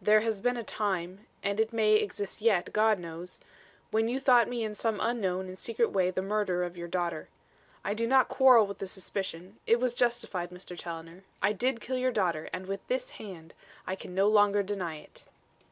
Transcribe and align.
"There 0.00 0.22
has 0.22 0.40
been 0.40 0.56
a 0.56 0.64
time 0.64 1.24
and 1.40 1.60
it 1.60 1.72
may 1.72 1.94
exist 1.94 2.40
yet, 2.42 2.72
God 2.72 2.98
knows 2.98 3.38
when 3.92 4.08
you 4.08 4.18
thought 4.18 4.48
me 4.48 4.64
in 4.64 4.74
some 4.74 4.98
unknown 5.00 5.46
and 5.46 5.56
secret 5.56 5.92
way 5.92 6.10
the 6.10 6.20
murderer 6.20 6.64
of 6.64 6.76
your 6.76 6.88
daughter. 6.88 7.28
I 7.84 7.94
do 7.94 8.08
not 8.08 8.26
quarrel 8.28 8.66
with 8.66 8.78
the 8.78 8.88
suspicion; 8.88 9.60
it 9.64 9.78
was 9.78 9.94
justified, 9.94 10.50
Mr. 10.50 10.76
Challoner. 10.76 11.22
I 11.40 11.52
did 11.52 11.80
kill 11.80 11.96
your 11.96 12.10
daughter, 12.10 12.48
and 12.52 12.66
with 12.66 12.84
this 12.88 13.10
hand! 13.10 13.54
I 13.86 13.94
can 13.94 14.16
no 14.16 14.26
longer 14.26 14.64
deny 14.64 14.96
it." 14.96 15.26